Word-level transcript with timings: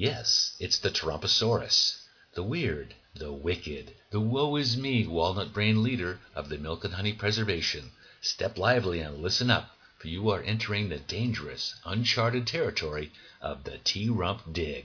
Yes, 0.00 0.54
it's 0.60 0.78
the 0.78 0.90
Tarumposaurus, 0.90 2.06
the 2.34 2.44
weird, 2.44 2.94
the 3.16 3.32
wicked, 3.32 3.96
the 4.12 4.20
woe 4.20 4.54
is 4.54 4.76
me 4.76 5.08
walnut 5.08 5.52
brain 5.52 5.82
leader 5.82 6.20
of 6.36 6.48
the 6.48 6.56
Milk 6.56 6.84
and 6.84 6.94
Honey 6.94 7.12
Preservation. 7.12 7.90
Step 8.20 8.56
lively 8.56 9.00
and 9.00 9.18
listen 9.18 9.50
up, 9.50 9.70
for 9.98 10.06
you 10.06 10.30
are 10.30 10.40
entering 10.42 10.88
the 10.88 11.00
dangerous, 11.00 11.74
uncharted 11.84 12.46
territory 12.46 13.10
of 13.40 13.64
the 13.64 13.78
T-Rump 13.78 14.52
Dig. 14.52 14.84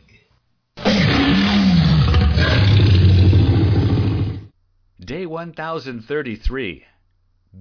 Day 4.99 5.27
1033. 5.27 6.85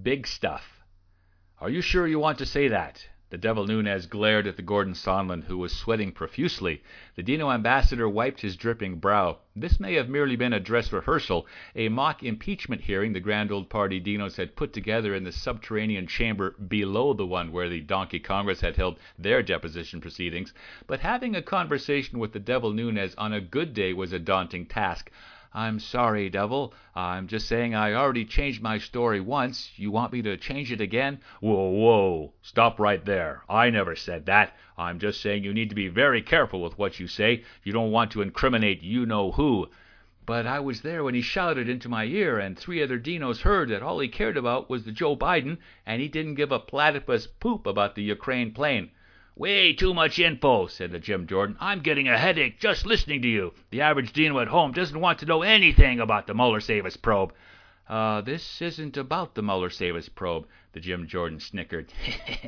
Big 0.02 0.26
stuff. 0.26 0.62
Are 1.60 1.68
you 1.68 1.82
sure 1.82 2.06
you 2.06 2.18
want 2.18 2.38
to 2.38 2.46
say 2.46 2.68
that? 2.68 3.06
The 3.32 3.38
devil 3.38 3.66
Nunes 3.66 4.04
glared 4.04 4.46
at 4.46 4.56
the 4.56 4.62
Gordon 4.62 4.92
Sondland, 4.92 5.44
who 5.44 5.56
was 5.56 5.72
sweating 5.72 6.12
profusely. 6.12 6.82
The 7.14 7.22
Dino 7.22 7.50
ambassador 7.50 8.06
wiped 8.06 8.42
his 8.42 8.58
dripping 8.58 8.96
brow. 8.96 9.38
This 9.56 9.80
may 9.80 9.94
have 9.94 10.10
merely 10.10 10.36
been 10.36 10.52
a 10.52 10.60
dress 10.60 10.92
rehearsal, 10.92 11.46
a 11.74 11.88
mock 11.88 12.22
impeachment 12.22 12.82
hearing 12.82 13.14
the 13.14 13.20
grand 13.20 13.50
old 13.50 13.70
party 13.70 13.98
Dinos 13.98 14.36
had 14.36 14.54
put 14.54 14.74
together 14.74 15.14
in 15.14 15.24
the 15.24 15.32
subterranean 15.32 16.06
chamber 16.06 16.50
below 16.50 17.14
the 17.14 17.24
one 17.24 17.52
where 17.52 17.70
the 17.70 17.80
Donkey 17.80 18.20
Congress 18.20 18.60
had 18.60 18.76
held 18.76 18.98
their 19.18 19.42
deposition 19.42 20.02
proceedings. 20.02 20.52
But 20.86 21.00
having 21.00 21.34
a 21.34 21.40
conversation 21.40 22.18
with 22.18 22.34
the 22.34 22.38
devil 22.38 22.70
Nunez 22.74 23.14
on 23.14 23.32
a 23.32 23.40
good 23.40 23.72
day 23.72 23.94
was 23.94 24.12
a 24.12 24.18
daunting 24.18 24.66
task. 24.66 25.10
I'm 25.54 25.80
sorry, 25.80 26.30
Devil. 26.30 26.72
I'm 26.94 27.26
just 27.26 27.46
saying 27.46 27.74
I 27.74 27.92
already 27.92 28.24
changed 28.24 28.62
my 28.62 28.78
story 28.78 29.20
once. 29.20 29.72
You 29.76 29.90
want 29.90 30.12
me 30.12 30.22
to 30.22 30.38
change 30.38 30.72
it 30.72 30.80
again? 30.80 31.20
Whoa, 31.40 31.68
whoa. 31.68 32.32
Stop 32.40 32.80
right 32.80 33.04
there. 33.04 33.42
I 33.50 33.68
never 33.68 33.94
said 33.94 34.24
that. 34.26 34.56
I'm 34.78 34.98
just 34.98 35.20
saying 35.20 35.44
you 35.44 35.52
need 35.52 35.68
to 35.68 35.74
be 35.74 35.88
very 35.88 36.22
careful 36.22 36.62
with 36.62 36.78
what 36.78 36.98
you 36.98 37.06
say. 37.06 37.44
You 37.64 37.72
don't 37.72 37.90
want 37.90 38.12
to 38.12 38.22
incriminate 38.22 38.82
you 38.82 39.04
know 39.04 39.32
who. 39.32 39.68
But 40.24 40.46
I 40.46 40.60
was 40.60 40.80
there 40.80 41.04
when 41.04 41.14
he 41.14 41.20
shouted 41.20 41.68
into 41.68 41.88
my 41.88 42.04
ear, 42.04 42.38
and 42.38 42.56
three 42.58 42.82
other 42.82 42.98
dinos 42.98 43.42
heard 43.42 43.68
that 43.68 43.82
all 43.82 43.98
he 43.98 44.08
cared 44.08 44.38
about 44.38 44.70
was 44.70 44.84
the 44.84 44.92
Joe 44.92 45.16
Biden, 45.16 45.58
and 45.84 46.00
he 46.00 46.08
didn't 46.08 46.36
give 46.36 46.52
a 46.52 46.60
platypus 46.60 47.26
poop 47.26 47.66
about 47.66 47.94
the 47.94 48.02
Ukraine 48.04 48.52
plane. 48.52 48.92
Way 49.34 49.72
too 49.72 49.94
much 49.94 50.18
info, 50.18 50.66
said 50.66 50.90
the 50.90 50.98
Jim 50.98 51.26
Jordan. 51.26 51.56
I'm 51.58 51.80
getting 51.80 52.06
a 52.06 52.18
headache 52.18 52.60
just 52.60 52.84
listening 52.84 53.22
to 53.22 53.28
you. 53.28 53.54
The 53.70 53.80
average 53.80 54.12
Dino 54.12 54.38
at 54.40 54.48
home 54.48 54.72
doesn't 54.72 55.00
want 55.00 55.20
to 55.20 55.26
know 55.26 55.40
anything 55.40 56.00
about 56.00 56.26
the 56.26 56.34
Mueller 56.34 56.60
Savus 56.60 57.00
probe. 57.00 57.32
Uh, 57.88 58.20
this 58.20 58.60
isn't 58.60 58.98
about 58.98 59.34
the 59.34 59.42
Mueller 59.42 59.70
Savus 59.70 60.14
probe, 60.14 60.46
the 60.72 60.80
Jim 60.80 61.06
Jordan 61.08 61.40
snickered. 61.40 61.90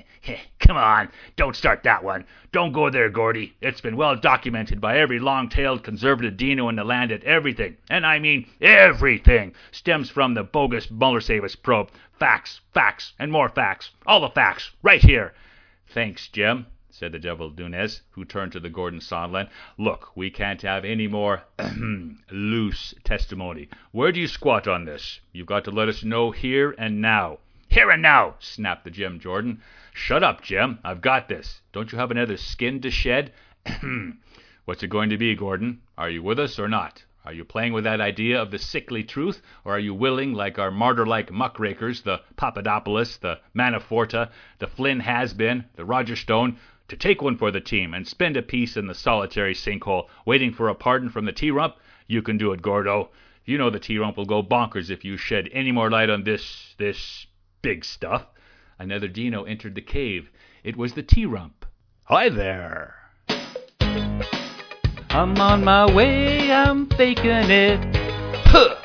Come 0.60 0.76
on, 0.76 1.10
don't 1.36 1.56
start 1.56 1.84
that 1.84 2.04
one. 2.04 2.26
Don't 2.52 2.72
go 2.72 2.90
there, 2.90 3.08
Gordy. 3.08 3.56
It's 3.62 3.80
been 3.80 3.96
well 3.96 4.14
documented 4.14 4.78
by 4.78 4.98
every 4.98 5.18
long-tailed 5.18 5.82
conservative 5.82 6.36
Dino 6.36 6.68
in 6.68 6.76
the 6.76 6.84
land 6.84 7.12
that 7.12 7.24
everything, 7.24 7.78
and 7.88 8.04
I 8.04 8.18
mean 8.18 8.46
everything, 8.60 9.54
stems 9.72 10.10
from 10.10 10.34
the 10.34 10.44
bogus 10.44 10.90
Mueller 10.90 11.20
Savus 11.20 11.56
probe. 11.60 11.90
Facts, 12.18 12.60
facts, 12.74 13.14
and 13.18 13.32
more 13.32 13.48
facts. 13.48 13.90
All 14.06 14.20
the 14.20 14.28
facts, 14.28 14.70
right 14.82 15.02
here. 15.02 15.32
Thanks, 15.88 16.28
Jim 16.28 16.66
said 16.96 17.10
the 17.10 17.18
devil 17.18 17.50
Nunes, 17.50 18.02
who 18.10 18.24
turned 18.24 18.52
to 18.52 18.60
the 18.60 18.70
Gordon 18.70 19.00
Sondland. 19.00 19.48
Look, 19.76 20.16
we 20.16 20.30
can't 20.30 20.62
have 20.62 20.84
any 20.84 21.08
more 21.08 21.42
loose 22.30 22.94
testimony. 23.02 23.68
Where 23.90 24.12
do 24.12 24.20
you 24.20 24.28
squat 24.28 24.68
on 24.68 24.84
this? 24.84 25.18
You've 25.32 25.48
got 25.48 25.64
to 25.64 25.72
let 25.72 25.88
us 25.88 26.04
know 26.04 26.30
here 26.30 26.72
and 26.78 27.00
now. 27.00 27.40
Here 27.68 27.90
and 27.90 28.00
now, 28.00 28.36
snapped 28.38 28.84
the 28.84 28.92
Jim 28.92 29.18
Jordan. 29.18 29.60
Shut 29.92 30.22
up, 30.22 30.40
Jim. 30.40 30.78
I've 30.84 31.00
got 31.00 31.28
this. 31.28 31.62
Don't 31.72 31.90
you 31.90 31.98
have 31.98 32.12
another 32.12 32.36
skin 32.36 32.80
to 32.82 32.92
shed? 32.92 33.32
What's 34.64 34.84
it 34.84 34.88
going 34.88 35.10
to 35.10 35.18
be, 35.18 35.34
Gordon? 35.34 35.80
Are 35.98 36.10
you 36.10 36.22
with 36.22 36.38
us 36.38 36.60
or 36.60 36.68
not? 36.68 37.02
Are 37.24 37.32
you 37.32 37.44
playing 37.44 37.72
with 37.72 37.84
that 37.84 38.02
idea 38.02 38.40
of 38.40 38.50
the 38.50 38.58
sickly 38.58 39.02
truth, 39.02 39.40
or 39.64 39.74
are 39.74 39.80
you 39.80 39.94
willing, 39.94 40.34
like 40.34 40.58
our 40.58 40.70
martyr-like 40.70 41.32
muckrakers, 41.32 42.02
the 42.02 42.20
Papadopoulos, 42.36 43.16
the 43.16 43.40
Manaforta, 43.56 44.30
the 44.58 44.66
Flynn 44.66 45.00
has-been, 45.00 45.64
the 45.74 45.86
Roger 45.86 46.16
Stone, 46.16 46.58
to 46.94 47.08
take 47.08 47.20
one 47.20 47.36
for 47.36 47.50
the 47.50 47.60
team 47.60 47.92
and 47.92 48.06
spend 48.06 48.36
a 48.36 48.42
piece 48.42 48.76
in 48.76 48.86
the 48.86 48.94
solitary 48.94 49.52
sinkhole, 49.52 50.06
waiting 50.24 50.52
for 50.52 50.68
a 50.68 50.74
pardon 50.76 51.10
from 51.10 51.24
the 51.24 51.32
T-Rump, 51.32 51.74
you 52.06 52.22
can 52.22 52.38
do 52.38 52.52
it, 52.52 52.62
Gordo. 52.62 53.10
You 53.44 53.58
know 53.58 53.68
the 53.68 53.80
T-Rump 53.80 54.16
will 54.16 54.26
go 54.26 54.44
bonkers 54.44 54.90
if 54.90 55.04
you 55.04 55.16
shed 55.16 55.48
any 55.52 55.72
more 55.72 55.90
light 55.90 56.08
on 56.08 56.22
this, 56.22 56.76
this 56.78 57.26
big 57.62 57.84
stuff. 57.84 58.26
Another 58.78 59.08
Dino 59.08 59.42
entered 59.42 59.74
the 59.74 59.82
cave. 59.82 60.30
It 60.62 60.76
was 60.76 60.92
the 60.92 61.02
T-Rump. 61.02 61.66
Hi 62.04 62.28
there. 62.28 62.94
I'm 65.10 65.36
on 65.40 65.64
my 65.64 65.92
way, 65.92 66.52
I'm 66.52 66.88
faking 66.90 67.50
it. 67.50 67.96
Huh. 68.46 68.76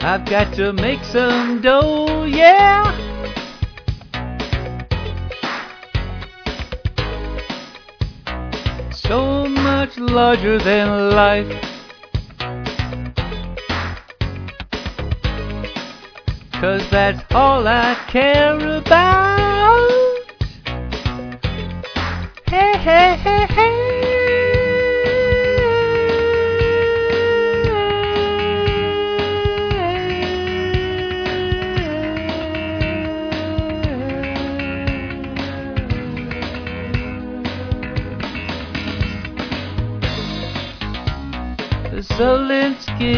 I've 0.00 0.24
got 0.26 0.54
to 0.54 0.72
make 0.72 1.02
some 1.02 1.60
dough, 1.60 2.22
yeah. 2.22 3.07
Much 9.78 9.96
larger 9.98 10.58
than 10.58 11.10
life. 11.10 11.46
Cause 16.54 16.82
that's 16.90 17.22
all 17.32 17.64
I 17.68 17.94
care 18.08 18.58
about. 18.78 19.88
Hey, 22.48 22.72
hey, 22.78 23.16
hey, 23.22 23.46
hey. 23.46 23.97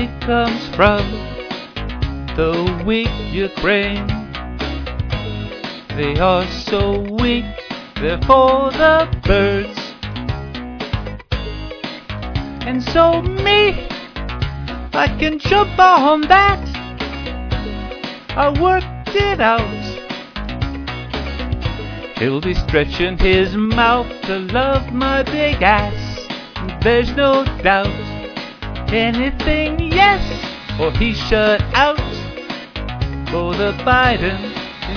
Zelensky 0.00 0.20
comes 0.22 0.74
from 0.76 1.04
the 2.36 2.84
weak 2.86 3.10
Ukraine. 3.32 4.06
They 5.96 6.18
are 6.18 6.46
so 6.46 7.00
weak, 7.20 7.44
they're 7.96 8.20
for 8.22 8.70
the 8.70 9.08
birds. 9.24 9.78
And 12.66 12.82
so 12.82 13.20
me, 13.20 13.88
I 14.92 15.14
can 15.18 15.38
jump 15.38 15.78
on 15.78 16.22
that. 16.22 16.60
I 18.30 18.48
worked 18.60 19.14
it 19.14 19.40
out. 19.40 19.60
He'll 22.16 22.40
be 22.40 22.54
stretching 22.54 23.18
his 23.18 23.54
mouth 23.54 24.08
to 24.22 24.38
love 24.38 24.92
my 24.92 25.22
big 25.24 25.62
ass. 25.62 26.18
There's 26.82 27.10
no 27.16 27.44
doubt 27.62 28.09
anything, 28.92 29.92
yes, 29.92 30.20
or 30.80 30.90
he 30.92 31.14
shut 31.14 31.60
out 31.74 31.98
for 33.30 33.54
the 33.54 33.72
Biden 33.84 34.52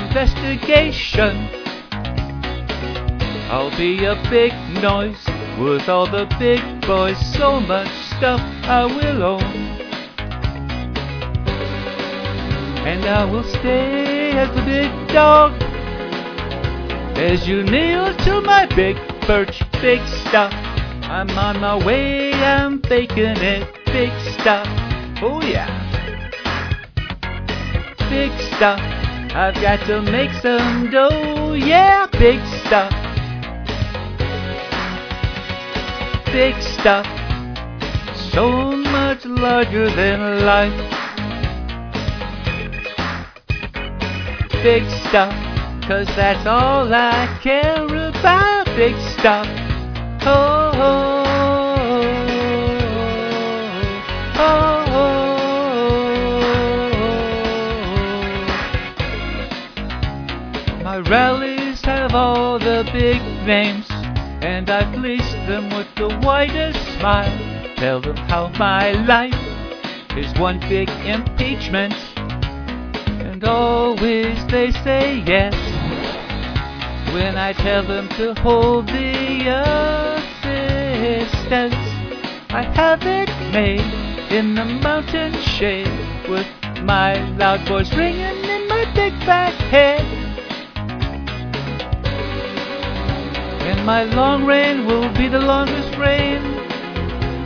investigation. 0.06 1.50
I'll 3.52 3.76
be 3.78 4.06
a 4.06 4.16
big 4.32 4.54
noise 4.82 5.24
with 5.60 5.88
all 5.88 6.08
the 6.08 6.26
big 6.40 6.62
boys, 6.88 7.18
so 7.36 7.60
much 7.60 7.90
stuff 8.18 8.42
I 8.64 8.86
will 8.86 9.24
own. 9.24 9.44
And 12.88 13.06
I 13.06 13.26
will 13.26 13.44
stay 13.44 14.32
as 14.32 14.50
the 14.56 14.62
big 14.64 15.08
dog 15.10 15.62
as 17.16 17.48
you 17.48 17.64
kneel 17.64 18.16
to 18.18 18.42
my 18.42 18.66
big 18.76 18.98
birch, 19.28 19.62
big 19.74 20.06
stuff. 20.28 20.52
I'm 21.04 21.30
on 21.38 21.60
my 21.62 21.86
way, 21.86 22.34
I'm 22.34 22.82
faking 22.82 23.38
it 23.38 23.83
big 23.94 24.12
stuff. 24.42 24.66
Oh 25.22 25.40
yeah. 25.44 25.70
Big 28.10 28.32
stuff. 28.56 28.80
I've 29.36 29.54
got 29.62 29.86
to 29.86 30.02
make 30.02 30.32
some 30.42 30.90
dough. 30.90 31.54
Yeah, 31.54 32.08
big 32.12 32.40
stuff. 32.66 32.92
Big 36.26 36.56
stuff. 36.80 37.06
So 38.32 38.72
much 38.72 39.26
larger 39.26 39.88
than 39.96 40.44
life. 40.44 40.74
Big 44.64 44.84
stuff. 45.08 45.34
Cause 45.88 46.08
that's 46.16 46.48
all 46.48 46.92
I 46.92 47.40
care 47.44 47.86
about. 47.86 48.66
Big 48.76 48.96
stuff. 49.20 49.46
Oh. 50.26 50.72
oh. 50.74 51.13
All 62.54 62.60
the 62.60 62.88
big 62.94 63.20
names, 63.48 63.88
and 64.44 64.70
I 64.70 64.86
fleece 64.94 65.34
them 65.48 65.72
with 65.76 65.88
the 65.96 66.10
widest 66.22 66.78
smile. 67.00 67.36
Tell 67.78 68.00
them 68.00 68.16
how 68.16 68.50
my 68.60 68.92
life 68.92 69.34
is 70.16 70.32
one 70.40 70.60
big 70.70 70.88
impeachment, 71.04 71.96
and 73.26 73.44
always 73.44 74.38
they 74.52 74.70
say 74.84 75.24
yes. 75.26 75.56
When 77.12 77.38
I 77.38 77.54
tell 77.54 77.82
them 77.88 78.08
to 78.10 78.36
hold 78.36 78.86
the 78.86 79.48
assistance, 80.44 81.74
I 82.52 82.62
have 82.76 83.02
it 83.02 83.30
made 83.52 83.82
in 84.32 84.54
the 84.54 84.66
mountain 84.66 85.34
shade 85.42 85.90
with 86.30 86.46
my 86.84 87.18
loud 87.38 87.68
voice 87.68 87.92
ringing 87.96 88.44
in 88.46 88.68
my 88.68 88.86
big 88.94 89.14
fat 89.26 89.54
head. 89.72 90.23
My 93.94 94.06
long 94.06 94.44
reign 94.44 94.88
will 94.88 95.14
be 95.14 95.28
the 95.28 95.38
longest 95.38 95.96
reign. 96.00 96.42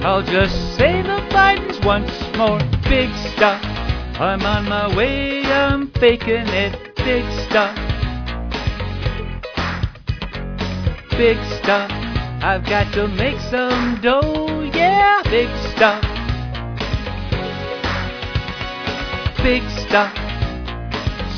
I'll 0.02 0.24
just 0.24 0.56
say 0.78 1.02
the 1.02 1.20
Bidens 1.30 1.86
once 1.86 2.10
more. 2.38 2.60
Big 2.88 3.10
stuff. 3.36 3.62
I'm 4.18 4.42
on 4.44 4.64
my 4.64 4.88
way, 4.96 5.44
I'm 5.44 5.92
faking 6.00 6.48
it. 6.48 6.96
Big 6.96 7.26
stuff. 7.50 7.76
Big 11.18 11.38
stuff. 11.60 11.92
I've 12.42 12.64
got 12.66 12.94
to 12.94 13.10
make 13.10 13.42
some 13.52 14.00
dough, 14.02 14.72
yeah, 14.74 15.22
big 15.26 15.50
stuff. 15.76 16.02
Big 19.44 19.64
stuff. 19.86 20.16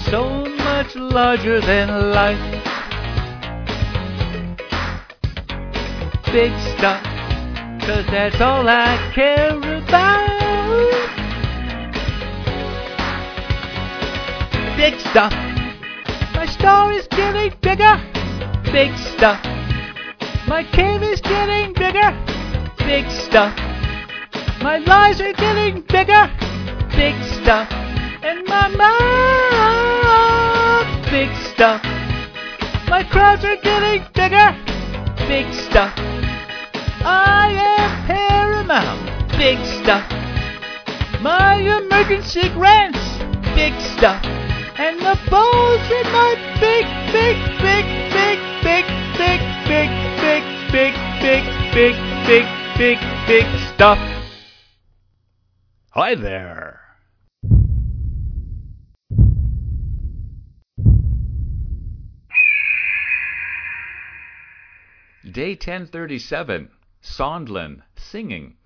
So 0.08 0.46
much 0.46 0.96
larger 0.96 1.60
than 1.62 2.12
life. 2.12 2.59
Big 6.32 6.54
stuff. 6.78 7.02
Cause 7.82 8.06
that's 8.12 8.40
all 8.40 8.70
I 8.70 9.12
care 9.16 9.58
about. 9.58 10.30
Big 14.78 15.00
stuff. 15.00 15.34
My 16.36 16.46
star 16.46 16.92
is 16.94 17.08
getting 17.08 17.52
bigger. 17.62 17.98
Big 18.72 18.96
stuff. 18.98 19.44
My 20.48 20.64
cave 20.72 21.02
is 21.02 21.20
getting 21.22 21.74
bigger. 21.74 22.12
Big 22.78 23.10
stuff. 23.10 23.58
My 24.62 24.78
lies 24.78 25.20
are 25.22 25.34
getting 25.34 25.82
bigger. 25.82 26.30
Big 26.96 27.16
stuff. 27.42 27.72
And 28.22 28.46
my 28.48 28.68
mouth. 28.78 30.06
Big 31.10 31.36
stuff. 31.54 31.82
My 32.88 33.04
crowds 33.10 33.44
are 33.44 33.58
getting 33.64 34.06
bigger. 34.14 34.56
Big 35.28 35.52
stuff. 35.54 36.09
Big 39.40 39.58
stuff. 39.82 40.04
My 41.22 41.56
emergency 41.56 42.50
grants. 42.50 43.00
Big 43.56 43.72
stuff. 43.96 44.22
And 44.78 45.00
the 45.00 45.18
balls 45.32 45.80
in 45.90 46.12
my 46.12 46.36
big, 46.60 46.84
big, 47.14 47.38
big, 47.64 47.86
big, 48.12 48.36
big, 48.62 48.86
big, 49.16 49.40
big, 49.70 49.90
big, 50.70 50.84
big, 50.84 50.94
big, 51.24 51.46
big, 51.74 51.96
big, 52.28 52.48
big, 52.78 53.00
big 53.28 53.74
stuff. 53.74 53.98
Hi 55.92 56.16
there. 56.16 56.82
Day 65.32 65.52
1037. 65.52 66.72
Sondland 67.02 67.84
singing. 67.96 68.59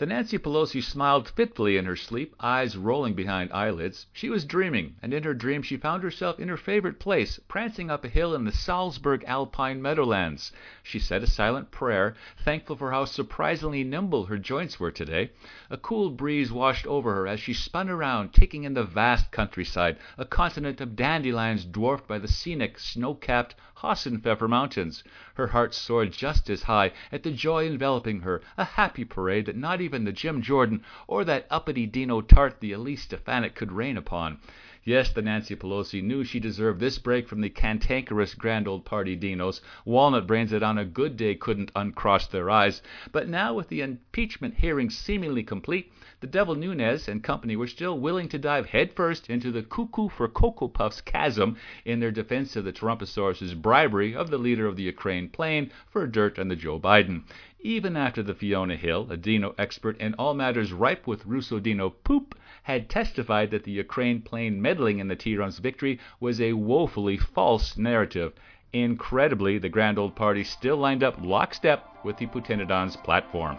The 0.00 0.06
Nancy 0.06 0.38
Pelosi 0.38 0.82
smiled 0.82 1.28
fitfully 1.28 1.76
in 1.76 1.84
her 1.84 1.94
sleep, 1.94 2.34
eyes 2.40 2.74
rolling 2.74 3.12
behind 3.12 3.52
eyelids. 3.52 4.06
She 4.14 4.30
was 4.30 4.46
dreaming, 4.46 4.94
and 5.02 5.12
in 5.12 5.24
her 5.24 5.34
dream 5.34 5.60
she 5.60 5.76
found 5.76 6.02
herself 6.02 6.40
in 6.40 6.48
her 6.48 6.56
favorite 6.56 6.98
place, 6.98 7.38
prancing 7.48 7.90
up 7.90 8.02
a 8.02 8.08
hill 8.08 8.34
in 8.34 8.44
the 8.44 8.50
Salzburg 8.50 9.22
Alpine 9.26 9.82
meadowlands. 9.82 10.52
She 10.82 10.98
said 10.98 11.22
a 11.22 11.26
silent 11.26 11.70
prayer, 11.70 12.14
thankful 12.42 12.76
for 12.76 12.92
how 12.92 13.04
surprisingly 13.04 13.84
nimble 13.84 14.24
her 14.24 14.38
joints 14.38 14.80
were 14.80 14.90
today. 14.90 15.32
A 15.68 15.76
cool 15.76 16.08
breeze 16.08 16.50
washed 16.50 16.86
over 16.86 17.14
her 17.14 17.28
as 17.28 17.38
she 17.38 17.52
spun 17.52 17.90
around, 17.90 18.32
taking 18.32 18.64
in 18.64 18.72
the 18.72 18.84
vast 18.84 19.30
countryside, 19.30 19.98
a 20.16 20.24
continent 20.24 20.80
of 20.80 20.96
dandelions 20.96 21.66
dwarfed 21.66 22.08
by 22.08 22.18
the 22.18 22.26
scenic, 22.26 22.78
snow-capped 22.78 23.54
Hassenpfeffer 23.82 24.48
Mountains. 24.48 25.04
Her 25.34 25.48
heart 25.48 25.74
soared 25.74 26.12
just 26.12 26.48
as 26.48 26.62
high 26.62 26.92
at 27.12 27.22
the 27.22 27.30
joy 27.30 27.66
enveloping 27.66 28.20
her, 28.20 28.40
a 28.56 28.64
happy 28.64 29.04
parade 29.04 29.44
that 29.46 29.56
not 29.56 29.80
even 29.80 29.89
the 29.90 30.12
Jim 30.12 30.42
Jordan 30.42 30.82
or 31.06 31.24
that 31.24 31.46
uppity 31.50 31.86
Dino 31.86 32.20
Tart 32.20 32.60
the 32.60 32.72
Elise 32.72 33.02
Stefanik 33.02 33.54
could 33.54 33.72
rain 33.72 33.96
upon. 33.96 34.38
Yes, 34.82 35.12
the 35.12 35.20
Nancy 35.20 35.54
Pelosi 35.54 36.02
knew 36.02 36.24
she 36.24 36.40
deserved 36.40 36.80
this 36.80 36.98
break 36.98 37.28
from 37.28 37.42
the 37.42 37.50
cantankerous 37.50 38.34
grand 38.34 38.66
old 38.66 38.86
party 38.86 39.14
dinos, 39.14 39.60
walnut 39.84 40.26
brains 40.26 40.52
that 40.52 40.62
on 40.62 40.78
a 40.78 40.86
good 40.86 41.18
day 41.18 41.34
couldn't 41.34 41.70
uncross 41.76 42.26
their 42.26 42.48
eyes. 42.48 42.80
But 43.12 43.28
now, 43.28 43.52
with 43.52 43.68
the 43.68 43.82
impeachment 43.82 44.54
hearing 44.54 44.88
seemingly 44.88 45.42
complete, 45.42 45.92
the 46.20 46.26
Devil 46.26 46.54
Nunes 46.54 47.08
and 47.08 47.22
company 47.22 47.56
were 47.56 47.66
still 47.66 47.98
willing 47.98 48.28
to 48.30 48.38
dive 48.38 48.66
headfirst 48.66 49.28
into 49.28 49.50
the 49.50 49.62
cuckoo 49.62 50.08
for 50.08 50.28
Cocoa 50.28 50.68
Puffs 50.68 51.02
chasm 51.02 51.56
in 51.84 52.00
their 52.00 52.10
defense 52.10 52.56
of 52.56 52.64
the 52.64 52.72
Trumposaurus's 52.72 53.52
bribery 53.52 54.14
of 54.14 54.30
the 54.30 54.38
leader 54.38 54.66
of 54.66 54.76
the 54.76 54.84
Ukraine 54.84 55.28
plane 55.28 55.70
for 55.90 56.06
dirt 56.06 56.38
on 56.38 56.48
the 56.48 56.56
Joe 56.56 56.80
Biden. 56.80 57.24
Even 57.62 57.94
after 57.94 58.22
the 58.22 58.34
Fiona 58.34 58.74
Hill, 58.74 59.08
a 59.10 59.18
Dino 59.18 59.54
expert 59.58 60.00
in 60.00 60.14
all 60.14 60.32
matters 60.32 60.72
ripe 60.72 61.06
with 61.06 61.26
Russo 61.26 61.60
Dino 61.60 61.90
poop, 61.90 62.34
had 62.62 62.88
testified 62.88 63.50
that 63.50 63.64
the 63.64 63.70
Ukraine 63.70 64.22
plane 64.22 64.62
meddling 64.62 64.98
in 64.98 65.08
the 65.08 65.14
T-Rum's 65.14 65.58
victory 65.58 65.98
was 66.20 66.40
a 66.40 66.54
woefully 66.54 67.18
false 67.18 67.76
narrative. 67.76 68.32
Incredibly, 68.72 69.58
the 69.58 69.68
grand 69.68 69.98
old 69.98 70.16
party 70.16 70.42
still 70.42 70.78
lined 70.78 71.04
up 71.04 71.18
lockstep 71.20 72.02
with 72.02 72.16
the 72.16 72.28
Putinodon's 72.28 72.96
platform. 72.96 73.58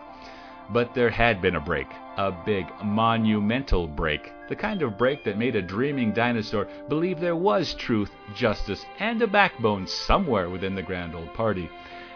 But 0.71 0.95
there 0.95 1.11
had 1.11 1.39
been 1.39 1.55
a 1.55 1.61
break, 1.61 1.87
a 2.17 2.31
big, 2.31 2.65
monumental 2.83 3.85
break, 3.87 4.31
the 4.49 4.55
kind 4.55 4.81
of 4.81 4.97
break 4.97 5.23
that 5.25 5.37
made 5.37 5.55
a 5.55 5.61
dreaming 5.61 6.11
dinosaur 6.11 6.67
believe 6.89 7.19
there 7.19 7.35
was 7.35 7.75
truth, 7.75 8.09
justice, 8.33 8.83
and 8.97 9.21
a 9.21 9.27
backbone 9.27 9.85
somewhere 9.85 10.49
within 10.49 10.73
the 10.73 10.81
grand 10.81 11.13
old 11.13 11.31
party. 11.35 11.69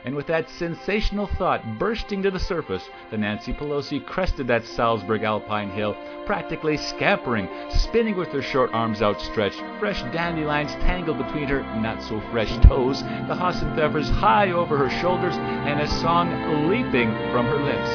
And 0.05 0.15
with 0.15 0.27
that 0.27 0.50
sensational 0.51 1.25
thought 1.25 1.79
bursting 1.79 2.21
to 2.21 2.29
the 2.29 2.39
surface, 2.39 2.88
the 3.09 3.17
Nancy 3.17 3.51
Pelosi 3.51 4.05
crested 4.05 4.45
that 4.47 4.63
Salzburg 4.63 5.24
Alpine 5.24 5.71
hill, 5.71 5.97
practically 6.27 6.77
scampering, 6.77 7.50
spinning 7.71 8.15
with 8.15 8.27
her 8.29 8.43
short 8.43 8.71
arms 8.71 9.01
outstretched, 9.01 9.63
fresh 9.79 10.03
dandelions 10.13 10.74
tangled 10.75 11.17
between 11.17 11.47
her 11.47 11.63
not 11.81 12.03
so 12.03 12.21
fresh 12.29 12.55
toes, 12.67 13.01
the 13.01 13.33
Hassenpfeffers 13.33 14.12
high 14.12 14.51
over 14.51 14.77
her 14.77 14.91
shoulders, 15.01 15.35
and 15.35 15.81
a 15.81 15.88
song 15.88 16.69
leaping 16.69 17.09
from 17.31 17.47
her 17.47 17.57
lips. 17.57 17.89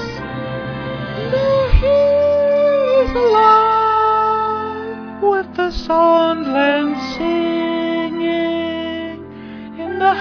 Alive 3.15 5.23
with 5.23 5.55
the 5.55 5.71
Sondland 5.71 6.97
singing. 7.17 8.19
In 9.79 10.01
the 10.01 10.13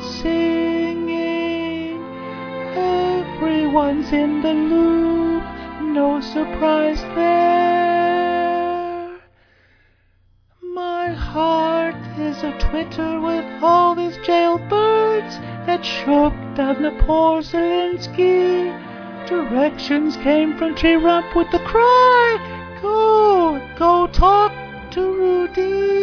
Singing. 0.00 2.02
Everyone's 2.76 4.12
in 4.12 4.42
the 4.42 4.54
loop, 4.54 5.44
no 5.80 6.20
surprise 6.20 7.00
there. 7.14 9.18
My 10.62 11.12
heart 11.12 11.96
is 12.18 12.42
a 12.42 12.52
twitter 12.58 13.20
with 13.20 13.44
all 13.62 13.94
these 13.94 14.16
jailbirds 14.18 15.38
that 15.66 15.84
shook 15.84 16.34
down 16.54 16.82
the 16.82 16.92
poor. 17.04 17.26
Directions 19.26 20.16
came 20.18 20.56
from 20.56 20.76
Trump 20.76 21.34
with 21.34 21.50
the 21.50 21.58
cry, 21.58 22.78
Go, 22.80 23.60
go 23.76 24.06
talk 24.06 24.52
to 24.92 25.00
Rudy, 25.00 25.95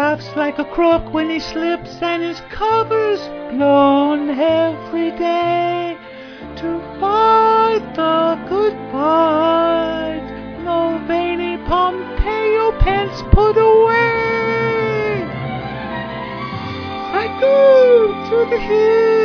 laughs 0.00 0.34
like 0.34 0.58
a 0.58 0.64
crook 0.64 1.12
when 1.12 1.28
he 1.28 1.38
slips 1.38 2.00
and 2.00 2.22
his 2.22 2.40
cover's 2.48 3.20
blown 3.52 4.30
every 4.30 5.10
day 5.10 5.94
to 6.56 6.68
fight 6.98 7.84
the 8.00 8.24
good 8.48 8.72
fight. 8.90 10.24
Mulvaney, 10.64 11.58
Pompeo, 11.68 12.72
Pence 12.78 13.20
put 13.30 13.58
away. 13.58 15.22
I 17.22 17.24
go 17.38 17.58
to 18.30 18.50
the 18.50 18.58
hill 18.58 19.19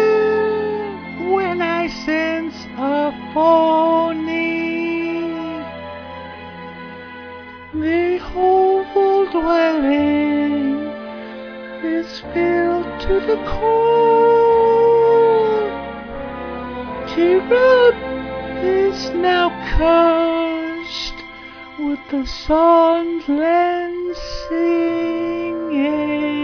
with 21.79 22.00
the 22.10 22.24
Sondland 22.48 24.15
singing. 24.48 26.35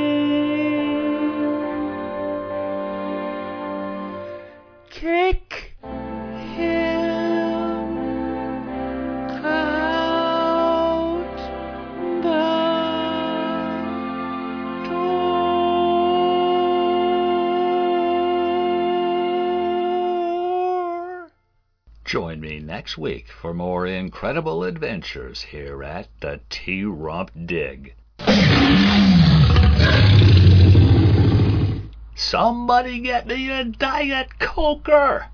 Join 22.12 22.41
me 22.41 22.60
next 22.60 22.98
week 22.98 23.30
for 23.30 23.53
more 23.53 23.88
incredible 23.88 24.65
adventures 24.65 25.44
here 25.44 25.82
at 25.82 26.10
the 26.20 26.41
T 26.50 26.84
Rump 26.84 27.32
Dig. 27.46 27.96
Somebody 32.13 33.00
get 33.00 33.27
me 33.27 33.50
a 33.50 33.63
Diet 33.63 34.39
Coker! 34.39 35.27